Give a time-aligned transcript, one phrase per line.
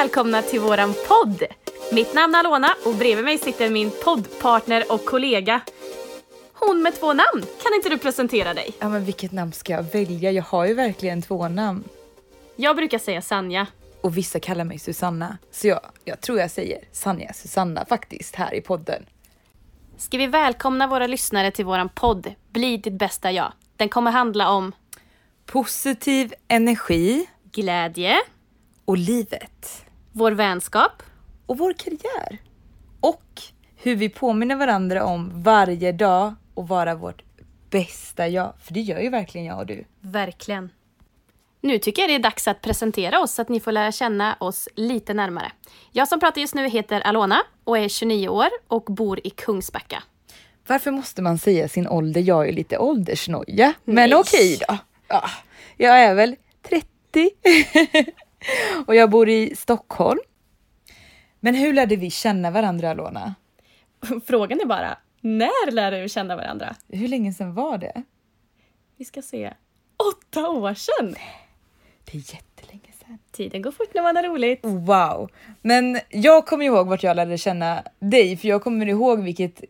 [0.00, 1.42] välkomna till våran podd!
[1.92, 5.60] Mitt namn är Alona och bredvid mig sitter min poddpartner och kollega.
[6.52, 7.46] Hon med två namn.
[7.62, 8.70] Kan inte du presentera dig?
[8.78, 10.30] Ja men vilket namn ska jag välja?
[10.30, 11.84] Jag har ju verkligen två namn.
[12.56, 13.66] Jag brukar säga Sanja.
[14.00, 15.38] Och vissa kallar mig Susanna.
[15.50, 19.06] Så jag, jag tror jag säger Sanja Susanna faktiskt här i podden.
[19.98, 23.52] Ska vi välkomna våra lyssnare till våran podd Bli ditt bästa jag.
[23.76, 24.72] Den kommer handla om
[25.46, 28.16] Positiv energi glädje,
[28.84, 29.85] och livet.
[30.16, 31.02] Vår vänskap,
[31.46, 32.38] Och vår karriär.
[33.00, 33.42] Och
[33.76, 37.22] hur vi påminner varandra om varje dag och vara vårt
[37.70, 38.52] bästa jag.
[38.62, 39.84] För det gör ju verkligen jag och du.
[40.00, 40.70] verkligen.
[41.60, 44.36] Nu tycker jag det är dags att presentera oss så att ni får lära känna
[44.40, 45.52] oss lite närmare.
[45.92, 50.02] Jag som pratar just nu heter Alona och är 29 år och bor i Kungsbacka.
[50.66, 52.20] Varför måste man säga sin ålder?
[52.20, 53.72] Jag är lite åldersnoja.
[53.84, 54.76] Men okej då.
[55.08, 55.30] Ja,
[55.76, 56.36] jag är väl
[56.68, 57.30] 30.
[58.86, 60.20] och jag bor i Stockholm.
[61.40, 63.34] Men hur lärde vi känna varandra Alona?
[64.26, 66.76] Frågan är bara, när lärde vi känna varandra?
[66.88, 68.02] Hur länge sedan var det?
[68.96, 69.52] Vi ska se.
[69.96, 71.14] Åtta år sedan!
[72.04, 73.18] Det är jättelänge sedan.
[73.32, 74.60] Tiden går fort när man har roligt.
[74.62, 75.30] Wow!
[75.62, 79.64] Men jag kommer ihåg vart jag lärde känna dig, för jag kommer ihåg vilket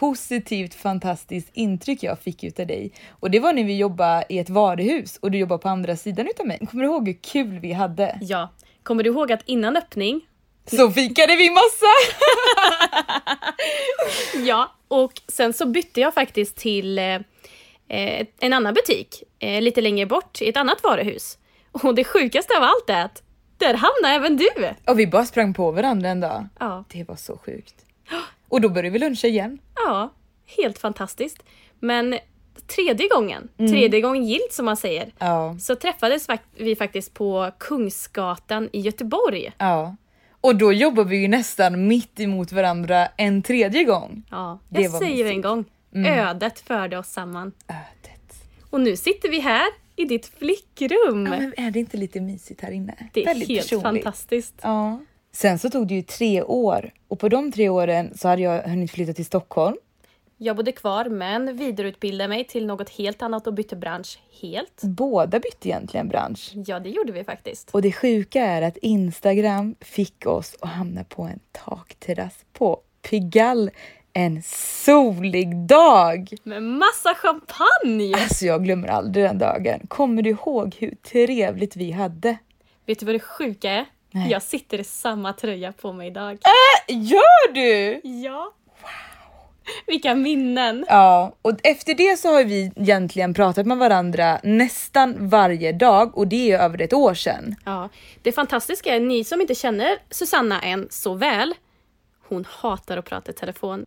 [0.00, 2.92] positivt fantastiskt intryck jag fick utav dig.
[3.10, 6.26] Och det var när vi jobbade i ett varuhus och du jobbade på andra sidan
[6.26, 6.66] utav mig.
[6.70, 8.18] Kommer du ihåg hur kul vi hade?
[8.20, 8.52] Ja,
[8.82, 10.20] kommer du ihåg att innan öppning,
[10.66, 11.92] Så fikade vi massa!
[14.46, 17.14] ja, och sen så bytte jag faktiskt till eh,
[17.88, 21.38] eh, en annan butik eh, lite längre bort i ett annat varuhus.
[21.72, 23.22] Och det sjukaste av allt är att
[23.58, 24.74] där hamnade även du!
[24.86, 26.48] Och vi bara sprang på varandra en dag.
[26.58, 27.74] Ja, Det var så sjukt.
[28.48, 29.58] Och då började vi luncha igen.
[29.74, 30.12] ja
[30.58, 31.42] helt fantastiskt.
[31.80, 32.18] Men
[32.66, 36.26] tredje gången, tredje gången gilt som man säger, Ja, så träffades
[36.56, 39.52] vi faktiskt på Kungsgatan i Göteborg.
[39.58, 39.96] ja.
[40.40, 44.22] Och då jobbade vi ju nästan mitt emot varandra en tredje gång.
[44.30, 45.30] Ja, Det jag var säger mysigt.
[45.34, 45.64] en gång,
[46.06, 47.52] ödet förde oss samman.
[47.68, 48.34] Ödet.
[48.70, 51.26] Och nu sitter vi här i ditt flickrum.
[51.32, 52.94] Ja, men är det inte lite mysigt här inne?
[53.12, 54.04] det är Väldigt helt personligt.
[54.04, 54.54] fantastiskt.
[54.62, 55.00] Ja.
[55.36, 58.62] Sen så tog det ju tre år och på de tre åren så hade jag
[58.62, 59.76] hunnit flytta till Stockholm.
[60.36, 64.82] Jag bodde kvar men vidareutbildade mig till något helt annat och bytte bransch helt.
[64.82, 66.52] Båda bytte egentligen bransch.
[66.54, 67.70] Ja, det gjorde vi faktiskt.
[67.70, 72.80] Och det sjuka är att Instagram fick oss att hamna på en takterrass på
[73.10, 73.70] Pigalle
[74.12, 74.42] en
[74.84, 76.34] solig dag.
[76.42, 78.14] Med massa champagne!
[78.14, 79.80] Alltså jag glömmer aldrig den dagen.
[79.88, 82.36] Kommer du ihåg hur trevligt vi hade?
[82.86, 83.86] Vet du vad det sjuka är?
[84.16, 84.30] Nej.
[84.30, 86.38] Jag sitter i samma tröja på mig idag.
[86.88, 88.00] Gör du?
[88.02, 88.52] Ja!
[89.86, 90.84] Vilka minnen!
[90.88, 96.28] Ja, och efter det så har vi egentligen pratat med varandra nästan varje dag och
[96.28, 97.56] det är över ett år sedan.
[97.64, 97.88] Ja,
[98.22, 101.54] det fantastiska är, ni som inte känner Susanna än så väl,
[102.28, 103.86] hon hatar att prata i telefon.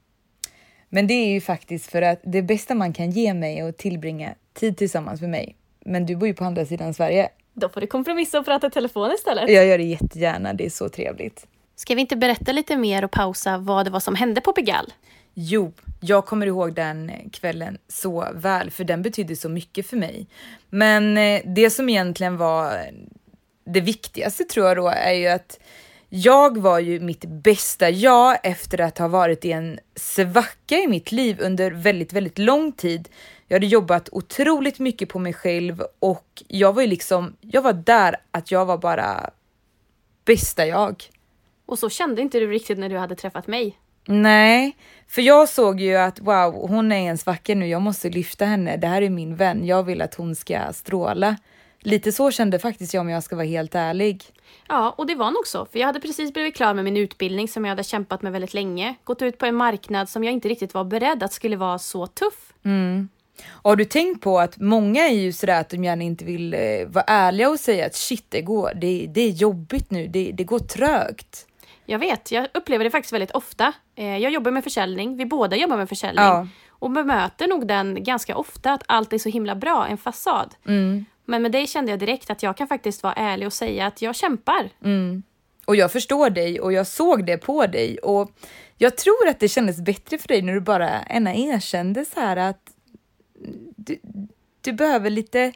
[0.90, 3.78] Men det är ju faktiskt för att det bästa man kan ge mig är att
[3.78, 5.56] tillbringa tid tillsammans med mig.
[5.86, 7.30] Men du bor ju på andra sidan Sverige.
[7.54, 9.50] Då får du kompromissa och prata i telefon istället.
[9.50, 11.48] Jag gör det jättegärna, det är så trevligt.
[11.76, 14.90] Ska vi inte berätta lite mer och pausa vad det var som hände på Pigalle?
[15.34, 20.28] Jo, jag kommer ihåg den kvällen så väl, för den betydde så mycket för mig.
[20.70, 22.92] Men eh, det som egentligen var
[23.66, 25.60] det viktigaste tror jag då är ju att
[26.10, 31.12] jag var ju mitt bästa jag efter att ha varit i en svacka i mitt
[31.12, 33.10] liv under väldigt, väldigt lång tid.
[33.50, 37.74] Jag hade jobbat otroligt mycket på mig själv och jag var ju liksom, jag var
[37.74, 39.30] där att jag var bara
[40.26, 41.04] bästa jag.
[41.66, 43.78] Och så kände inte du riktigt när du hade träffat mig.
[44.08, 44.78] Nej,
[45.08, 48.46] för jag såg ju att wow, hon är i en svacka nu, jag måste lyfta
[48.46, 51.38] henne, det här är min vän, jag vill att hon ska stråla.
[51.80, 54.24] Lite så kände faktiskt jag om jag ska vara helt ärlig.
[54.68, 55.66] Ja, och det var nog så.
[55.66, 58.54] För jag hade precis blivit klar med min utbildning som jag hade kämpat med väldigt
[58.54, 58.96] länge.
[59.04, 62.08] Gått ut på en marknad som jag inte riktigt var beredd att skulle vara så
[62.08, 62.54] tuff.
[63.52, 66.54] Och har du tänkt på att många är ju sådär att de gärna inte vill
[66.54, 70.32] eh, vara ärliga och säga att shit, det går, det, det är jobbigt nu, det,
[70.34, 71.46] det går trögt.
[71.86, 73.74] Jag vet, jag upplever det faktiskt väldigt ofta.
[73.96, 76.26] Eh, Jag jobbar med försäljning, vi båda jobbar med försäljning.
[76.26, 76.48] Ja.
[76.70, 80.56] Och bemöter nog den ganska ofta att allt är så himla bra, en fasad.
[81.26, 84.02] Men med dig kände jag direkt att jag kan faktiskt vara ärlig och säga att
[84.02, 84.70] jag kämpar.
[85.66, 88.32] Och jag förstår dig och jag såg det på dig och
[88.78, 92.38] jag tror att det kändes bättre för dig när du bara ena erkände så här
[92.38, 92.62] att
[93.76, 94.00] du,
[94.62, 95.52] du behöver lite,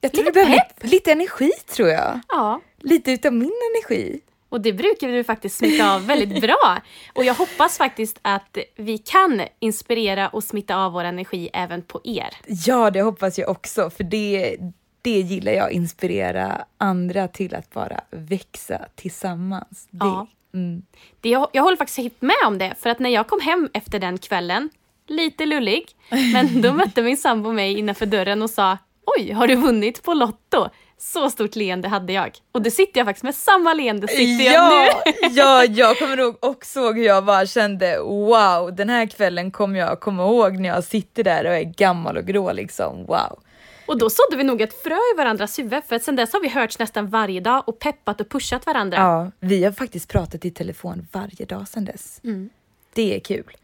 [0.00, 2.20] jag tror Lite du behöver lite, lite energi tror jag.
[2.28, 4.20] Ja, Lite utav min energi.
[4.48, 6.78] och det brukar du faktiskt smitta av väldigt bra.
[7.14, 12.00] Och jag hoppas faktiskt att vi kan inspirera och smitta av vår energi även på
[12.04, 12.28] er.
[12.46, 14.56] Ja, det hoppas jag också för det,
[15.02, 19.88] det gillar jag, inspirera andra till att bara växa tillsammans.
[19.90, 20.26] Det, Ja.
[20.54, 20.82] mm.
[21.20, 23.68] Det, jag, jag håller faktiskt helt med om det, för att när jag kom hem
[23.74, 24.70] efter den kvällen,
[25.06, 25.86] lite lullig,
[26.32, 28.78] men då mötte min sambo mig innanför dörren och sa
[29.18, 30.68] Oj, har du vunnit på Lotto?
[30.98, 32.38] Så stort leende hade jag.
[32.52, 35.12] Och det sitter jag faktiskt med samma leende sitter jag ja, nu.
[35.30, 39.78] ja, jag kommer ihåg och såg hur jag bara kände wow, den här kvällen kommer
[39.78, 43.06] jag komma ihåg när jag sitter där och är gammal och grå liksom.
[43.06, 43.38] Wow.
[43.86, 46.40] Och då sådde vi nog ett frö i varandras huvud, för att sen dess har
[46.40, 48.96] vi hörts nästan varje dag och peppat och pushat varandra.
[48.96, 52.20] Ja, vi har faktiskt pratat i telefon varje dag sedan dess.
[52.24, 52.50] Mm.
[52.94, 53.56] Det är kul.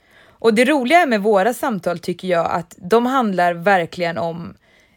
[0.42, 4.54] Och det roliga med våra samtal tycker jag att de handlar verkligen om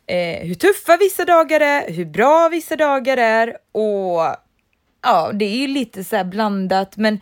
[0.08, 4.36] eh, hur tuffa vissa dagar är, hur bra vissa dagar är och
[5.02, 7.20] ja, det är ju lite så här blandat, men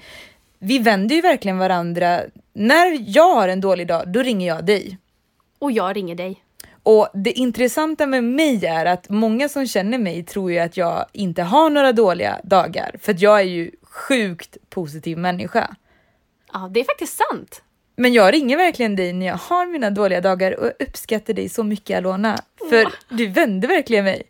[0.59, 2.21] vi vänder ju verkligen varandra.
[2.53, 4.97] När jag har en dålig dag, då ringer jag dig.
[5.59, 6.43] Och jag ringer dig.
[6.83, 11.05] Och det intressanta med mig är att många som känner mig tror ju att jag
[11.11, 15.75] inte har några dåliga dagar, för jag är ju sjukt positiv människa.
[16.53, 17.61] Ja, det är faktiskt sant.
[17.95, 21.63] Men jag ringer verkligen dig när jag har mina dåliga dagar och uppskattar dig så
[21.63, 22.37] mycket Alona.
[22.69, 24.23] För du vände verkligen mig.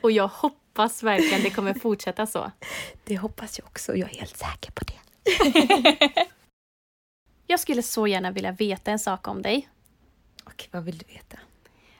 [0.00, 2.50] Och jag hoppas verkligen det kommer fortsätta så.
[3.04, 4.94] Det hoppas jag också, jag är helt säker på det.
[7.46, 9.68] Jag skulle så gärna vilja veta en sak om dig.
[10.44, 11.38] Okej, vad vill du veta?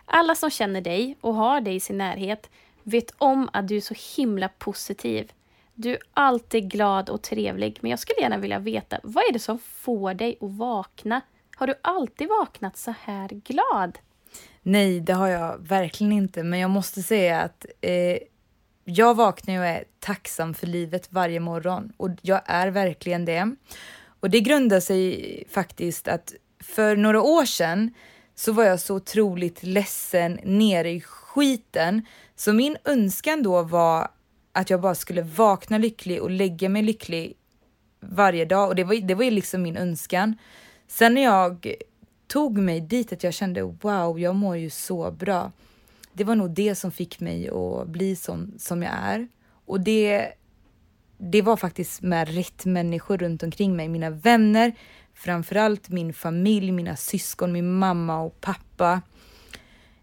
[0.05, 2.51] Alla som känner dig och har dig i sin närhet
[2.83, 5.33] vet om att du är så himla positiv.
[5.81, 9.39] Du är alltid glad och trevlig, men jag skulle gärna vilja veta vad är det
[9.39, 11.21] som får dig att vakna?
[11.57, 13.99] Har du alltid vaknat så här glad?
[14.63, 18.19] Nej, det har jag verkligen inte, men jag måste säga att eh,
[18.85, 23.55] jag vaknar och är tacksam för livet varje morgon och jag är verkligen det.
[24.21, 27.95] Och det grundar sig faktiskt att för några år sedan
[28.35, 32.07] så var jag så otroligt ledsen, nere i skiten.
[32.37, 34.11] Så min önskan då var
[34.53, 37.37] att jag bara skulle vakna lycklig och lägga mig lycklig
[38.01, 40.39] varje dag och det var, det var ju liksom min önskan.
[40.87, 41.75] Sen när jag
[42.27, 45.53] tog mig dit att jag kände wow, jag mår ju så bra.
[46.13, 49.29] Det var nog det som fick mig att bli som, som jag är.
[49.67, 50.33] Och det,
[51.19, 53.89] det var faktiskt med rätt människor runt omkring mig.
[53.89, 54.73] Mina vänner,
[55.15, 59.03] framförallt min familj, mina syskon, min mamma och pappa.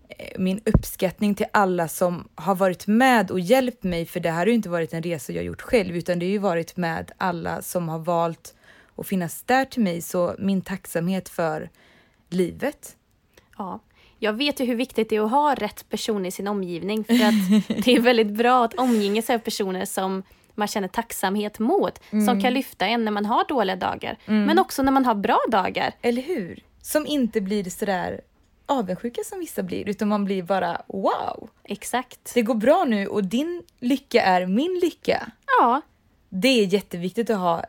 [0.09, 4.37] Eh, Min uppskattning till alla som har varit med och hjälpt mig, för det här
[4.39, 7.11] har ju inte varit en resa jag gjort själv, utan det har ju varit med
[7.17, 8.55] alla som har valt
[8.95, 10.01] att finnas där till mig.
[10.01, 11.69] Så min tacksamhet för
[12.29, 12.95] livet.
[13.57, 13.79] Ja,
[14.19, 17.13] jag vet ju hur viktigt det är att ha rätt person i sin omgivning för
[17.13, 20.23] att det är väldigt bra att omge sig av personer som
[20.55, 24.83] man känner tacksamhet mot, som kan lyfta en när man har dåliga dagar, men också
[24.83, 25.93] när man har bra dagar.
[26.01, 26.63] Eller hur?
[26.81, 28.21] Som inte blir sådär
[28.69, 32.31] avundsjuka som vissa blir, utan man blir bara wow, Exakt.
[32.33, 35.31] det går bra nu och din lycka är min lycka.
[35.59, 35.81] Ja,
[36.29, 37.63] Det är jätteviktigt att ha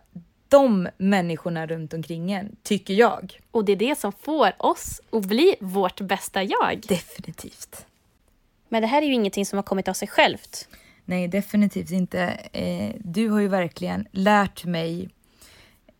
[0.49, 3.41] de människorna runt omkring en, tycker jag.
[3.51, 6.85] och det är det som får oss att bli vårt bästa jag.
[6.89, 7.87] Definitivt.
[8.69, 10.69] Men det här är ju ingenting som har kommit av sig självt.
[11.05, 12.23] Nej, definitivt inte.
[12.53, 15.09] Eh, du har ju verkligen lärt mig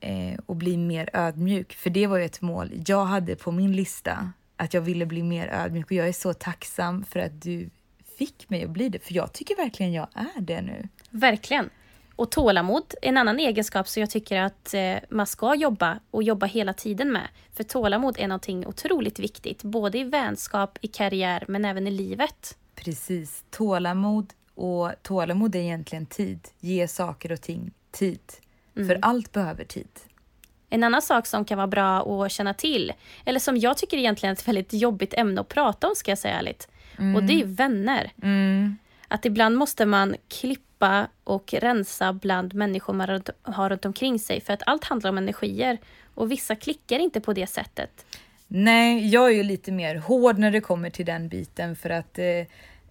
[0.01, 3.77] eh, att bli mer ödmjuk, för det var ju ett mål jag hade på min
[3.77, 7.71] lista, att jag ville bli mer ödmjuk och jag är så tacksam för att du
[8.19, 10.89] fick mig att bli det, för jag tycker verkligen jag är det nu.
[11.11, 11.71] Verkligen.
[12.17, 16.47] Och tålamod en annan egenskap som jag tycker att eh, man ska jobba och jobba
[16.47, 17.29] hela tiden med.
[17.53, 22.59] För tålamod är någonting otroligt viktigt, både i vänskap, i karriär, men även i livet.
[22.75, 26.49] Precis, tålamod och tålamod är egentligen tid.
[26.61, 28.21] Ge saker och ting tid,
[28.75, 29.89] för allt behöver tid.
[30.71, 32.93] En annan sak som kan vara bra att känna till,
[33.25, 36.19] eller som jag tycker egentligen är ett väldigt jobbigt ämne att prata om ska jag
[36.19, 36.69] säga ärligt,
[37.17, 38.11] och det är ju vänner.
[39.09, 44.41] Att ibland måste man klippa och rensa bland människor man runt, har runt omkring sig,
[44.41, 45.79] för att allt handlar om energier.
[46.15, 48.07] Och vissa klickar inte på det sättet.
[48.47, 52.19] Nej, jag är ju lite mer hård när det kommer till den biten för att
[52.19, 52.25] eh,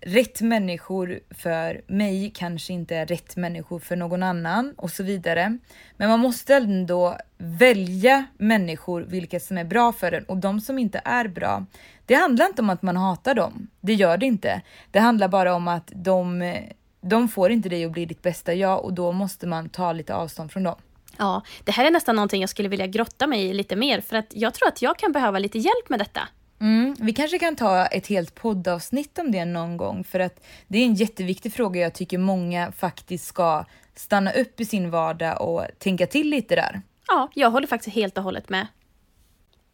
[0.01, 5.58] rätt människor för mig kanske inte är rätt människor för någon annan och så vidare.
[5.98, 10.80] Men man måste ändå välja människor vilka som är bra för en och de som
[10.80, 11.66] inte är bra.
[12.06, 13.68] Det handlar inte om att man hatar dem.
[13.82, 14.62] Det gör det inte.
[14.92, 16.56] Det handlar bara om att de,
[17.01, 20.16] de får inte dig att bli ditt bästa jag och då måste man ta lite
[20.16, 20.75] avstånd från dem.
[21.18, 24.16] Ja, det här är nästan någonting jag skulle vilja grotta mig i lite mer, för
[24.16, 26.22] att jag tror att jag kan behöva lite hjälp med detta.
[26.60, 30.78] Mm, vi kanske kan ta ett helt poddavsnitt om det någon gång för att det
[30.80, 35.66] är en jätteviktig fråga jag tycker många faktiskt ska stanna upp i sin vardag och
[35.80, 36.82] tänka till lite där.
[37.08, 38.68] Ja, jag håller faktiskt helt och hållet med.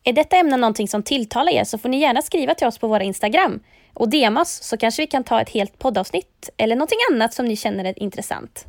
[0.03, 2.87] Är detta ämne någonting som tilltalar er så får ni gärna skriva till oss på
[2.87, 3.59] våra Instagram
[3.93, 7.45] och DM oss så kanske vi kan ta ett helt poddavsnitt eller någonting annat som
[7.45, 8.65] ni känner är intressant.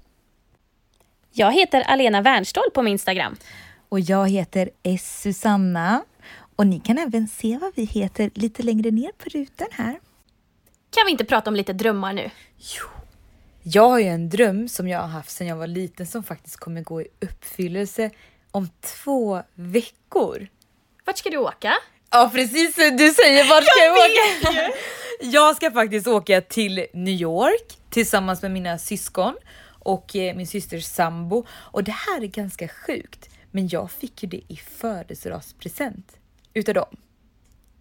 [1.32, 3.36] Jag heter Alena Wernstål på min Instagram.
[3.88, 5.20] Och jag heter S.
[5.22, 6.02] Susanna.
[6.56, 10.00] Och ni kan även se vad vi heter lite längre ner på rutan här.
[10.90, 12.30] Kan vi inte prata om lite drömmar nu?
[12.56, 12.86] Jo.
[13.62, 16.56] Jag har ju en dröm som jag har haft sedan jag var liten som faktiskt
[16.56, 18.10] kommer gå i uppfyllelse
[18.50, 20.48] om två veckor.
[21.04, 21.74] Vart ska du åka?
[22.10, 24.72] Ja precis, du säger vart ska jag, jag åka?
[25.20, 29.34] Jag ska faktiskt åka till New York tillsammans med mina syskon
[29.66, 31.46] och eh, min systers sambo.
[31.50, 36.16] Och det här är ganska sjukt, men jag fick ju det i födelsedagspresent
[36.54, 36.96] utav dem.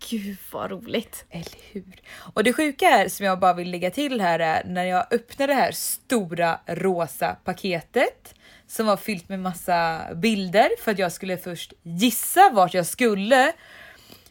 [0.09, 1.25] Gud vad roligt!
[1.29, 2.01] Eller hur?
[2.33, 5.53] Och det sjuka är som jag bara vill lägga till här är när jag öppnade
[5.53, 8.35] det här stora rosa paketet
[8.67, 13.53] som var fyllt med massa bilder för att jag skulle först gissa vart jag skulle.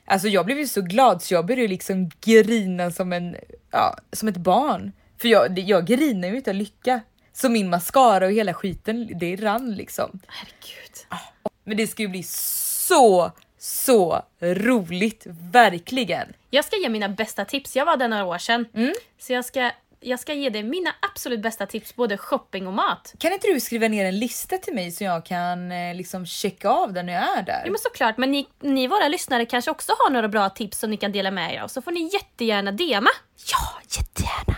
[0.05, 3.37] Alltså jag blev ju så glad så jag började liksom grina som en,
[3.71, 4.93] ja, som ett barn.
[5.19, 7.01] För jag, jag grinar ju utav lycka.
[7.33, 10.21] Så min mascara och hela skiten, det rann liksom.
[10.27, 11.23] Herregud.
[11.65, 13.33] Men det ska ju bli så,
[13.63, 16.33] så roligt, verkligen.
[16.51, 17.77] Jag ska ge mina bästa tips.
[17.77, 18.67] Jag var där några år sedan.
[18.75, 18.93] Mm.
[19.19, 23.15] Så jag ska, jag ska ge dig mina absolut bästa tips, både shopping och mat.
[23.19, 26.69] Kan inte du skriva ner en lista till mig så jag kan eh, liksom checka
[26.69, 27.63] av den när jag är där?
[27.67, 30.91] Jo men såklart, men ni, ni våra lyssnare kanske också har några bra tips som
[30.91, 31.69] ni kan dela med er av.
[31.69, 33.11] Så får ni jättegärna DMa.
[33.53, 34.57] Ja, jättegärna.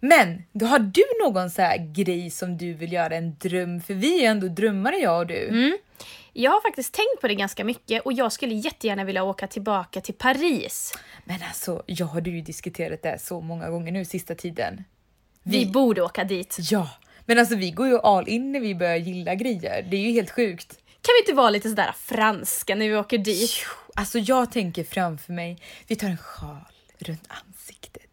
[0.00, 3.80] Men då har du någon så här grej som du vill göra, en dröm?
[3.80, 5.48] För vi är ju ändå drömmare jag och du.
[5.48, 5.78] Mm.
[6.36, 10.00] Jag har faktiskt tänkt på det ganska mycket och jag skulle jättegärna vilja åka tillbaka
[10.00, 10.94] till Paris.
[11.24, 14.84] Men alltså, jag har ju diskuterat det så många gånger nu sista tiden.
[15.42, 16.56] Vi, vi borde åka dit.
[16.70, 16.90] Ja,
[17.26, 19.82] men alltså vi går ju all in när vi börjar gilla grejer.
[19.90, 20.78] Det är ju helt sjukt.
[20.86, 23.50] Kan vi inte vara lite sådär franska när vi åker dit?
[23.94, 26.64] Alltså jag tänker framför mig, vi tar en sjal
[26.98, 28.03] runt ansiktet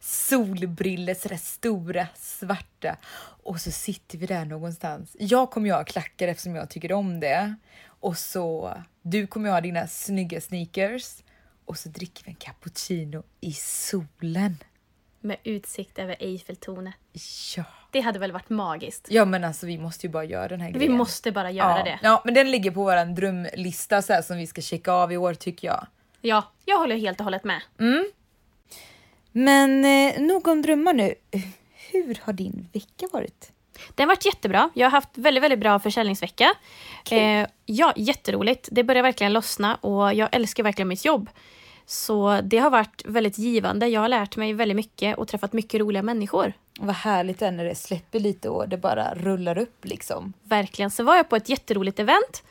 [0.00, 2.96] solbriller, sådär stora, svarta.
[3.42, 5.16] Och så sitter vi där någonstans.
[5.18, 7.54] Jag kommer ju ha klackar eftersom jag tycker om det.
[7.86, 11.16] Och så, du kommer ju ha dina snygga sneakers.
[11.64, 14.56] Och så dricker vi en cappuccino i solen.
[15.20, 16.94] Med utsikt över Eiffeltornet.
[17.56, 17.64] Ja.
[17.90, 19.06] Det hade väl varit magiskt?
[19.10, 20.92] Ja men alltså vi måste ju bara göra den här grejen.
[20.92, 21.84] Vi måste bara göra ja.
[21.84, 21.98] det.
[22.02, 25.16] Ja men den ligger på våran drömlista så här, som vi ska checka av i
[25.16, 25.86] år tycker jag.
[26.20, 27.62] Ja, jag håller helt och hållet med.
[27.78, 28.04] Mm.
[29.32, 31.14] Men eh, nog om drömmar nu.
[31.92, 33.52] Hur har din vecka varit?
[33.94, 34.70] Den har varit jättebra.
[34.74, 36.54] Jag har haft väldigt, väldigt bra försäljningsvecka.
[37.10, 38.68] Eh, ja, jätteroligt.
[38.72, 41.30] Det börjar verkligen lossna och jag älskar verkligen mitt jobb.
[41.86, 43.88] Så det har varit väldigt givande.
[43.88, 46.52] Jag har lärt mig väldigt mycket och träffat mycket roliga människor.
[46.80, 50.32] Vad härligt det är när det släpper lite och det bara rullar upp liksom.
[50.42, 50.90] Verkligen.
[50.90, 52.42] Så var jag på ett jätteroligt event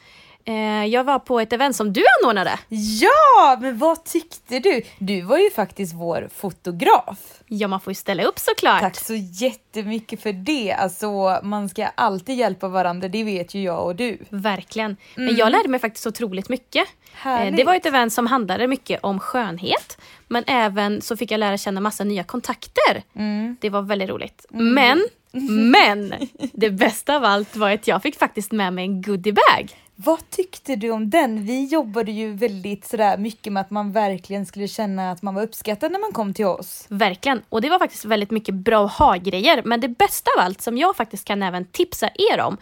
[0.89, 2.59] jag var på ett event som du anordnade.
[3.01, 4.81] Ja, men vad tyckte du?
[4.99, 7.17] Du var ju faktiskt vår fotograf.
[7.47, 8.81] Ja, man får ju ställa upp såklart.
[8.81, 10.73] Tack så jättemycket för det.
[10.73, 14.17] Alltså, man ska alltid hjälpa varandra, det vet ju jag och du.
[14.29, 14.97] Verkligen.
[15.15, 15.25] Mm.
[15.25, 16.87] Men jag lärde mig faktiskt otroligt mycket.
[16.87, 17.57] Eh, Härligt.
[17.57, 21.57] Det var ett event som handlade mycket om skönhet, men även så fick jag lära
[21.57, 23.03] känna massa nya kontakter.
[23.15, 23.57] Mm.
[23.61, 24.45] Det var väldigt roligt.
[24.53, 24.73] Mm.
[24.73, 25.05] Men,
[25.71, 26.13] men,
[26.53, 29.75] det bästa av allt var att jag fick faktiskt med mig en goodiebag.
[29.95, 31.45] Vad tyckte du om den?
[31.45, 35.43] Vi jobbade ju väldigt sådär mycket med att man verkligen skulle känna att man var
[35.43, 36.85] uppskattad när man kom till oss.
[36.89, 39.61] Verkligen, och det var faktiskt väldigt mycket bra ha-grejer.
[39.65, 42.57] Men det bästa av allt som jag faktiskt kan även tipsa er om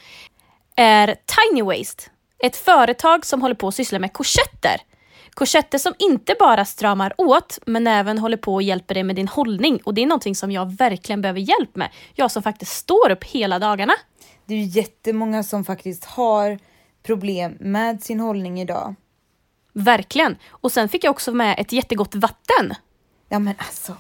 [0.75, 2.03] är Tiny Waste.
[2.39, 4.81] Ett företag som håller på att syssla med korsetter.
[5.38, 9.27] Korsetter som inte bara stramar åt men även håller på och hjälper dig med din
[9.27, 11.89] hållning och det är någonting som jag verkligen behöver hjälp med.
[12.15, 13.94] Jag som faktiskt står upp hela dagarna.
[14.46, 16.60] Det är jättemånga som faktiskt har
[17.03, 18.96] problem med sin hållning idag.
[19.74, 20.36] Verkligen.
[20.50, 22.74] Och sen fick jag också med ett jättegott vatten.
[23.29, 23.96] Ja men alltså,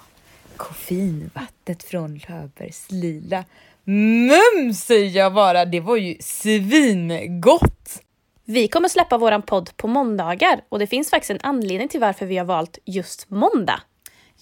[0.55, 3.43] koffeinvattnet från Löfbergs Lila.
[3.83, 8.03] Mums säger jag bara, det var ju svingott!
[8.49, 12.25] Vi kommer släppa våran podd på måndagar och det finns faktiskt en anledning till varför
[12.25, 13.81] vi har valt just måndag.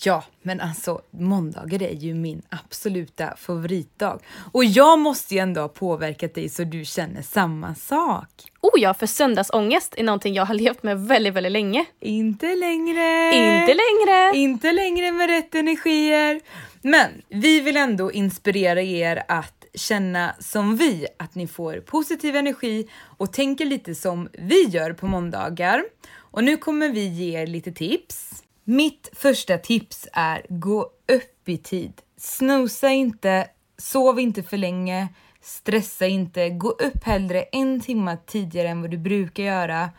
[0.04, 4.20] Ja, men alltså måndagar är ju min absoluta favoritdag.
[4.52, 8.30] Och jag måste ju ändå ha påverkat dig så du känner samma sak.
[8.62, 11.86] Oh ja, för söndagsångest är någonting jag har levt med väldigt, väldigt länge.
[12.00, 13.36] Inte längre!
[13.36, 14.38] Inte längre!
[14.38, 16.42] Inte längre med rätt energier.
[16.82, 22.88] Men vi vill ändå inspirera er att känna som vi, att ni får positiv energi
[23.18, 25.84] och tänker lite som vi gör på måndagar.
[26.18, 28.45] Och nu kommer vi ge er lite tips.
[28.68, 32.02] Mitt första tips är gå upp i tid.
[32.18, 35.08] Snusa inte, sov inte för länge,
[35.42, 39.90] stressa inte, gå upp hellre en timme tidigare än vad du brukar göra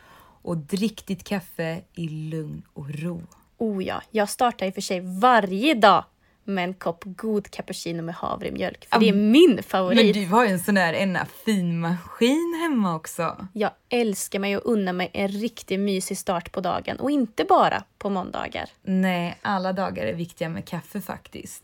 [0.43, 3.23] och drick ditt kaffe i lugn och ro.
[3.59, 6.05] Oh ja, jag startar i och för sig varje dag
[6.47, 8.87] med en kopp god cappuccino med havremjölk.
[8.91, 9.97] För det är min favorit.
[9.97, 13.47] Men du har ju en sån där ena fin maskin hemma också.
[13.53, 17.85] Jag älskar mig och unnar mig en riktigt mysig start på dagen och inte bara
[17.99, 18.71] på måndagar.
[18.83, 21.63] Nej, alla dagar är viktiga med kaffe faktiskt.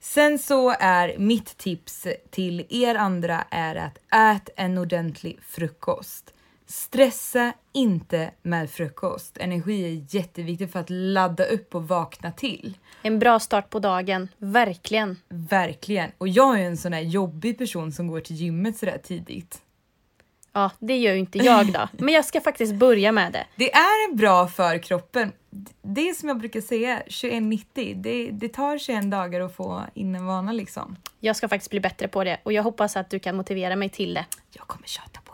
[0.00, 6.34] Sen så är mitt tips till er andra är att ät en ordentlig frukost.
[6.70, 9.38] Stressa inte med frukost.
[9.38, 12.78] Energi är jätteviktigt för att ladda upp och vakna till.
[13.02, 15.16] En bra start på dagen, verkligen.
[15.28, 16.10] Verkligen.
[16.18, 19.62] Och jag är en sån här jobbig person som går till gymmet sådär tidigt.
[20.52, 21.88] Ja, det gör ju inte jag då.
[22.04, 23.46] Men jag ska faktiskt börja med det.
[23.56, 25.32] Det är bra för kroppen.
[25.82, 27.94] Det är som jag brukar säga, 2190.
[27.96, 30.96] Det, det tar 21 dagar att få in en vana liksom.
[31.20, 33.88] Jag ska faktiskt bli bättre på det och jag hoppas att du kan motivera mig
[33.88, 34.26] till det.
[34.50, 35.27] Jag kommer tjata på.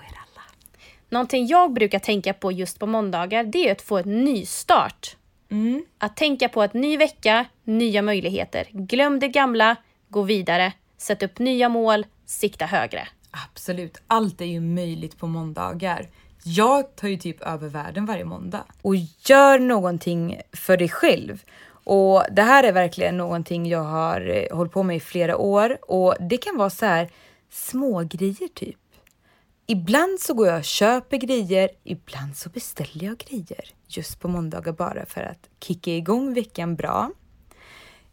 [1.15, 5.17] Någonting jag brukar tänka på just på måndagar, det är att få en nystart.
[5.51, 5.85] Mm.
[5.99, 8.67] Att tänka på att ny vecka, nya möjligheter.
[8.73, 9.77] Glöm det gamla,
[10.09, 13.09] gå vidare, sätt upp nya mål, sikta högre.
[13.31, 16.09] Absolut, allt är ju möjligt på måndagar.
[16.45, 18.65] Jag tar ju typ över världen varje måndag.
[18.83, 18.97] Och
[19.29, 21.45] gör någonting för dig själv.
[21.85, 25.79] Och det här är verkligen någonting jag har eh, hållit på med i flera år
[25.91, 27.11] och det kan vara så här
[27.51, 28.77] små grejer typ.
[29.67, 34.73] Ibland så går jag och köper grejer, ibland så beställer jag grejer just på måndagar
[34.73, 37.11] bara för att kicka igång veckan bra.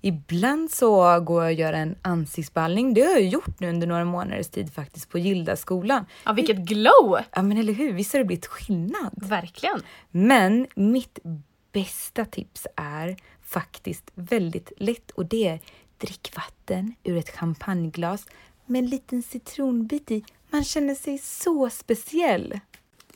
[0.01, 2.93] Ibland så går jag och gör en ansiktsballning.
[2.93, 6.05] Det har jag gjort nu under några månaders tid faktiskt på Gildaskolan.
[6.25, 7.19] Ja, vilket glow!
[7.31, 7.93] Ja, men eller hur?
[7.93, 9.11] Visst har det blivit skillnad?
[9.13, 9.81] Verkligen.
[10.11, 11.19] Men mitt
[11.71, 15.59] bästa tips är faktiskt väldigt lätt och det är
[15.97, 18.25] drick vatten ur ett champagneglas
[18.65, 20.23] med en liten citronbit i.
[20.53, 22.59] Man känner sig så speciell.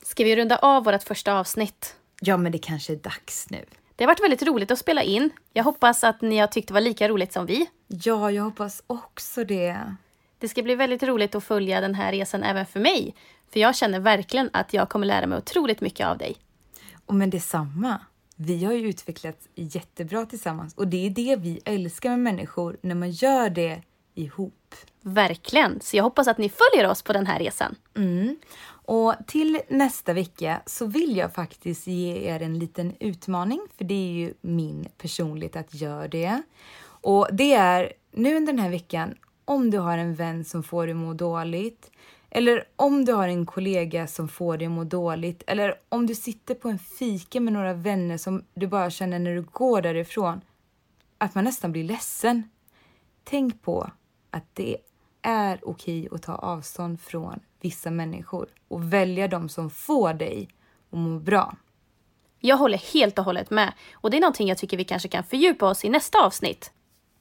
[0.01, 1.96] Ska vi runda av vårt första avsnitt?
[2.22, 3.65] Ja, men det kanske är dags nu.
[3.96, 5.30] Det har varit väldigt roligt att spela in.
[5.54, 7.67] Jag hoppas att ni har tyckt det var lika roligt som vi.
[7.88, 9.95] Ja, jag hoppas också det.
[10.39, 13.15] Det ska bli väldigt roligt att följa den här resan även för mig.
[13.52, 16.36] För jag känner verkligen att jag kommer lära mig otroligt mycket av dig.
[17.06, 18.02] Och men detsamma.
[18.36, 22.95] Vi har ju utvecklats jättebra tillsammans och det är det vi älskar med människor, när
[22.95, 23.82] man gör det
[24.15, 24.64] ihop.
[25.08, 27.76] Verkligen, så jag hoppas att ni följer oss på den här resan.
[27.96, 28.38] Mm.
[28.68, 33.94] Och till nästa vecka så vill jag faktiskt ge er en liten utmaning, för det
[33.94, 36.41] är ju min personlighet att göra det.
[36.86, 39.15] Och det är nu under den här veckan,
[39.46, 41.91] om du har en vän som får dig att må dåligt,
[42.30, 46.15] eller om du har en kollega som får dig att må dåligt, eller om du
[46.15, 50.41] sitter på en fika med några vänner som du bara känner när du går därifrån,
[51.18, 52.44] att man nästan blir ledsen.
[53.24, 53.91] Tänk på
[54.32, 54.78] att det
[55.25, 60.49] är okej att ta avstånd från vissa människor och välja de som får dig
[60.91, 61.55] att må bra.
[62.39, 65.23] Jag håller helt och hållet med och det är någonting jag tycker vi kanske kan
[65.23, 66.71] fördjupa oss i nästa avsnitt.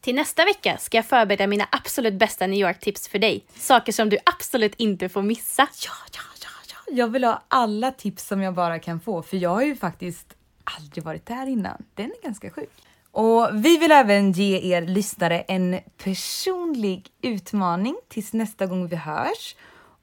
[0.01, 3.45] Till nästa vecka ska jag förbereda mina absolut bästa New York-tips för dig.
[3.55, 5.63] Saker som du absolut inte får missa.
[5.63, 6.95] Ja, ja, ja, ja.
[6.97, 10.37] Jag vill ha alla tips som jag bara kan få, för jag har ju faktiskt
[10.65, 11.85] aldrig varit där innan.
[11.95, 12.71] Den är ganska sjuk.
[13.15, 19.57] Och vi vill även ge er lyssnare en personlig utmaning tills nästa gång vi hörs.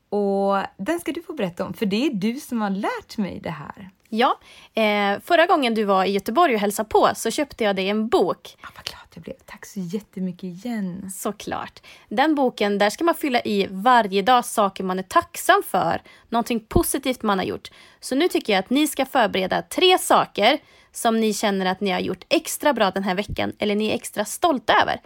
[0.09, 3.39] Och den ska du få berätta om, för det är du som har lärt mig
[3.43, 3.89] det här.
[4.09, 4.39] Ja,
[4.73, 8.07] eh, förra gången du var i Göteborg och hälsade på så köpte jag dig en
[8.07, 8.57] bok.
[8.61, 9.35] Ja, vad glad jag blev.
[9.45, 11.11] Tack så jättemycket igen.
[11.11, 11.81] Såklart.
[12.09, 16.01] Den boken, där ska man fylla i varje dag saker man är tacksam för.
[16.29, 17.71] Någonting positivt man har gjort.
[17.99, 20.59] Så nu tycker jag att ni ska förbereda tre saker
[20.91, 23.95] som ni känner att ni har gjort extra bra den här veckan eller ni är
[23.95, 25.01] extra stolta över.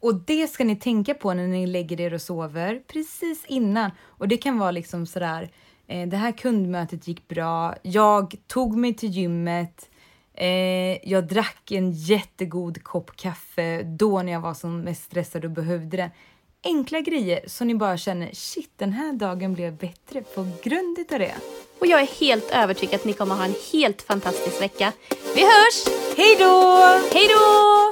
[0.00, 3.90] Och det ska ni tänka på när ni lägger er och sover precis innan.
[4.02, 5.50] Och det kan vara liksom sådär,
[5.86, 9.90] eh, det här kundmötet gick bra, jag tog mig till gymmet,
[10.34, 15.50] eh, jag drack en jättegod kopp kaffe då när jag var som mest stressad och
[15.50, 16.10] behövde det.
[16.64, 21.18] Enkla grejer så ni bara känner shit, den här dagen blev bättre på grund av
[21.18, 21.34] det.
[21.78, 24.92] Och jag är helt övertygad att ni kommer ha en helt fantastisk vecka.
[25.34, 25.86] Vi hörs!
[26.16, 26.78] Hej då!
[27.12, 27.89] Hej då!